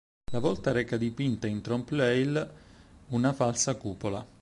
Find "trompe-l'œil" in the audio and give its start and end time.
1.61-2.49